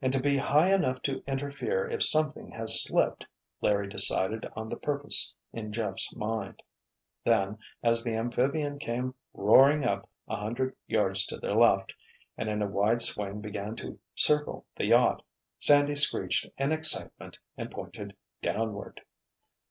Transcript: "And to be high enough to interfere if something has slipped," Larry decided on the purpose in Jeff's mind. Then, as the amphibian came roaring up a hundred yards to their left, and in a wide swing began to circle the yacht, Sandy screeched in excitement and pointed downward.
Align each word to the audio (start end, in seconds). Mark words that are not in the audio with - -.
"And 0.00 0.10
to 0.14 0.22
be 0.22 0.38
high 0.38 0.72
enough 0.72 1.02
to 1.02 1.22
interfere 1.26 1.86
if 1.86 2.02
something 2.02 2.52
has 2.52 2.82
slipped," 2.82 3.26
Larry 3.60 3.90
decided 3.90 4.48
on 4.56 4.70
the 4.70 4.76
purpose 4.78 5.34
in 5.52 5.70
Jeff's 5.70 6.16
mind. 6.16 6.62
Then, 7.26 7.58
as 7.82 8.02
the 8.02 8.14
amphibian 8.14 8.78
came 8.78 9.14
roaring 9.34 9.84
up 9.84 10.08
a 10.26 10.36
hundred 10.36 10.76
yards 10.86 11.26
to 11.26 11.36
their 11.36 11.54
left, 11.56 11.92
and 12.38 12.48
in 12.48 12.62
a 12.62 12.66
wide 12.66 13.02
swing 13.02 13.42
began 13.42 13.76
to 13.76 13.98
circle 14.14 14.64
the 14.76 14.86
yacht, 14.86 15.22
Sandy 15.58 15.94
screeched 15.96 16.46
in 16.56 16.72
excitement 16.72 17.38
and 17.58 17.70
pointed 17.70 18.16
downward. 18.40 19.02